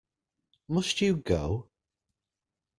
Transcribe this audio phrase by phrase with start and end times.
[0.67, 1.69] Must you go?